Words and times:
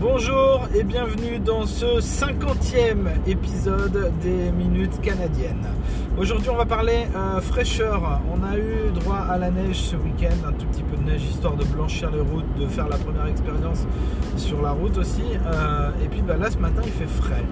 Bonjour 0.00 0.66
et 0.74 0.82
bienvenue 0.82 1.38
dans 1.40 1.66
ce 1.66 2.00
50e 2.00 3.06
épisode 3.26 4.10
des 4.22 4.50
Minutes 4.50 4.98
Canadiennes. 5.02 5.66
Aujourd'hui 6.16 6.48
on 6.48 6.56
va 6.56 6.64
parler 6.64 7.06
euh, 7.14 7.38
fraîcheur. 7.42 8.22
On 8.32 8.42
a 8.42 8.56
eu 8.56 8.90
droit 8.94 9.18
à 9.18 9.36
la 9.36 9.50
neige 9.50 9.76
ce 9.76 9.96
week-end, 9.96 10.48
un 10.48 10.52
tout 10.52 10.64
petit 10.68 10.84
peu 10.84 10.96
de 10.96 11.02
neige 11.02 11.22
histoire 11.24 11.54
de 11.54 11.64
blanchir 11.64 12.10
les 12.12 12.20
routes, 12.20 12.50
de 12.58 12.66
faire 12.66 12.88
la 12.88 12.96
première 12.96 13.26
expérience 13.26 13.86
sur 14.38 14.62
la 14.62 14.70
route 14.70 14.96
aussi. 14.96 15.22
Euh, 15.44 15.90
et 16.02 16.08
puis 16.08 16.22
bah, 16.22 16.38
là 16.38 16.50
ce 16.50 16.56
matin 16.56 16.80
il 16.82 16.92
fait 16.92 17.06
frais. 17.06 17.44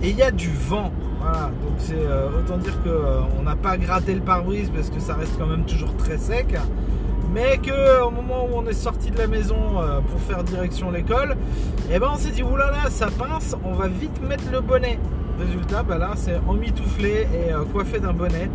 Et 0.00 0.10
il 0.10 0.16
y 0.16 0.22
a 0.22 0.30
du 0.30 0.52
vent. 0.52 0.92
Voilà, 1.20 1.50
donc 1.60 1.74
c'est 1.78 1.94
euh, 1.96 2.28
autant 2.38 2.58
dire 2.58 2.78
qu'on 2.84 3.42
n'a 3.42 3.56
pas 3.56 3.76
gratté 3.76 4.14
le 4.14 4.20
pare-brise 4.20 4.70
parce 4.72 4.90
que 4.90 5.00
ça 5.00 5.14
reste 5.14 5.36
quand 5.36 5.46
même 5.46 5.64
toujours 5.64 5.96
très 5.96 6.18
sec 6.18 6.54
mais 7.32 7.58
que 7.58 8.02
au 8.02 8.10
moment 8.10 8.46
où 8.46 8.56
on 8.56 8.66
est 8.66 8.72
sorti 8.72 9.10
de 9.10 9.18
la 9.18 9.26
maison 9.26 9.56
euh, 9.80 10.00
pour 10.00 10.20
faire 10.20 10.42
direction 10.42 10.90
l'école, 10.90 11.36
eh 11.90 11.98
ben 11.98 12.08
on 12.12 12.16
s'est 12.16 12.30
dit 12.30 12.42
oulala 12.42 12.90
ça 12.90 13.06
pince, 13.06 13.54
on 13.64 13.72
va 13.72 13.88
vite 13.88 14.20
mettre 14.22 14.44
le 14.50 14.60
bonnet. 14.60 14.98
Résultat, 15.38 15.82
bah 15.82 15.98
là 15.98 16.12
c'est 16.16 16.38
emmitouflé 16.48 17.26
et 17.32 17.52
euh, 17.52 17.64
coiffé 17.72 18.00
d'un 18.00 18.12
bonnet 18.12 18.50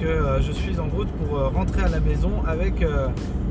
que 0.00 0.06
euh, 0.06 0.42
je 0.42 0.52
suis 0.52 0.78
en 0.78 0.88
route 0.88 1.08
pour 1.08 1.38
rentrer 1.52 1.82
à 1.82 1.88
la 1.88 2.00
maison 2.00 2.30
avec 2.46 2.84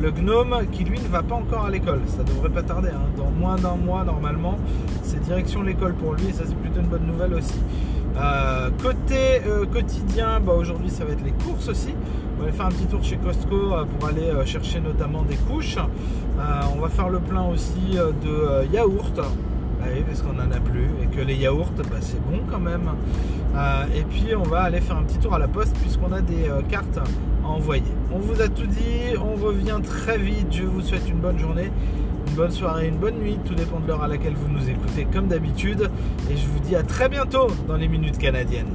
le 0.02 0.12
gnome 0.12 0.68
qui 0.72 0.84
lui 0.84 1.00
ne 1.00 1.08
va 1.08 1.24
pas 1.24 1.36
encore 1.36 1.66
à 1.66 1.72
l'école. 1.72 2.02
Ça 2.08 2.24
devrait 2.24 2.50
pas 2.50 2.64
tarder, 2.64 2.90
hein. 2.90 3.08
dans 3.18 3.32
moins 3.32 3.56
d'un 3.56 3.76
mois 3.76 4.04
normalement, 4.04 4.58
c'est 5.02 5.22
direction 5.22 5.64
l'école 5.64 5.94
pour 5.96 6.14
lui 6.14 6.28
et 6.28 6.34
ça 6.34 6.44
c'est 6.46 6.56
plutôt 6.56 6.82
une 6.82 6.88
bonne 6.88 7.08
nouvelle 7.08 7.34
aussi. 7.34 7.60
Côté 8.82 9.42
quotidien, 9.72 10.40
bah, 10.40 10.54
aujourd'hui 10.54 10.90
ça 10.90 11.06
va 11.06 11.14
être 11.14 11.24
les 11.24 11.32
courses 11.32 11.68
aussi. 11.68 11.94
On 12.36 12.42
va 12.42 12.48
aller 12.48 12.58
faire 12.58 12.66
un 12.66 12.70
petit 12.70 12.86
tour 12.86 13.02
chez 13.02 13.16
Costco 13.16 13.56
euh, 13.56 13.86
pour 13.86 14.10
aller 14.10 14.24
euh, 14.24 14.46
chercher 14.46 14.82
notamment 14.82 15.22
des 15.22 15.38
couches. 15.38 15.78
Euh, 15.78 16.62
on 16.76 16.82
va 16.82 16.90
faire 16.90 17.10
le 17.10 17.20
plein 17.20 17.46
aussi 17.46 17.96
de 17.96 18.66
yaourts. 18.74 19.12
Bah 19.16 19.92
parce 20.08 20.22
qu'on 20.22 20.34
n'en 20.34 20.52
a 20.52 20.60
plus 20.60 20.90
et 21.04 21.16
que 21.16 21.22
les 21.22 21.36
yaourts, 21.36 21.72
bah, 21.78 21.98
c'est 22.02 22.22
bon 22.26 22.40
quand 22.50 22.60
même. 22.60 22.90
et 23.96 24.04
puis 24.04 24.36
on 24.36 24.44
va 24.44 24.64
aller 24.64 24.82
faire 24.82 24.98
un 24.98 25.04
petit 25.04 25.20
tour 25.20 25.34
à 25.34 25.40
la 25.40 25.48
poste 25.48 25.78
puisqu'on 25.78 26.12
a 26.12 26.22
des 26.22 26.50
cartes 26.70 26.98
à 26.98 27.48
envoyer. 27.48 27.84
On 28.12 28.20
vous 28.20 28.42
a 28.42 28.48
tout 28.48 28.68
dit, 28.68 29.16
on 29.22 29.42
revient 29.42 29.80
très 29.84 30.18
vite. 30.18 30.48
Je 30.52 30.64
vous 30.64 30.82
souhaite 30.82 31.08
une 31.08 31.20
bonne 31.20 31.40
journée, 31.40 31.72
bonne 32.36 32.52
soirée, 32.52 32.88
une 32.88 32.98
bonne 32.98 33.16
nuit. 33.16 33.38
Tout 33.46 33.56
dépend 33.56 33.80
de 33.80 33.88
l'heure 33.88 34.04
à 34.04 34.08
laquelle 34.08 34.34
vous 34.34 34.50
nous 34.50 34.70
écoutez 34.70 35.06
comme 35.06 35.28
d'habitude. 35.28 35.90
Et 36.30 36.36
je 36.36 36.46
vous 36.48 36.60
dis 36.60 36.76
à 36.76 36.84
très 36.84 37.10
bientôt 37.10 37.48
dans 37.68 37.78
les 37.78 37.88
minutes 37.88 38.18
canadiennes. 38.18 38.74